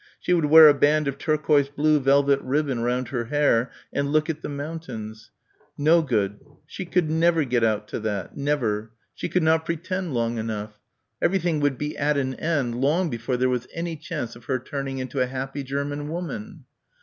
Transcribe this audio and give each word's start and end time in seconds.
She 0.19 0.33
would 0.33 0.45
wear 0.45 0.67
a 0.67 0.73
band 0.73 1.07
of 1.07 1.19
turquoise 1.19 1.69
blue 1.69 1.99
velvet 1.99 2.41
ribbon 2.41 2.79
round 2.79 3.09
her 3.09 3.25
hair 3.25 3.69
and 3.93 4.11
look 4.11 4.31
at 4.31 4.41
the 4.41 4.49
mountains.... 4.49 5.29
No 5.77 6.01
good. 6.01 6.39
She 6.65 6.85
could 6.85 7.11
never 7.11 7.43
get 7.43 7.63
out 7.63 7.87
to 7.89 7.99
that. 7.99 8.35
Never. 8.35 8.93
She 9.13 9.29
could 9.29 9.43
not 9.43 9.63
pretend 9.63 10.15
long 10.15 10.39
enough. 10.39 10.79
Everything 11.21 11.59
would 11.59 11.77
be 11.77 11.95
at 11.95 12.17
an 12.17 12.33
end 12.33 12.73
long 12.81 13.11
before 13.11 13.37
there 13.37 13.47
was 13.47 13.67
any 13.75 13.95
chance 13.95 14.35
of 14.35 14.45
her 14.45 14.57
turning 14.57 14.97
into 14.97 15.21
a 15.21 15.27
happy 15.27 15.61
German 15.61 16.09
woman. 16.09 16.65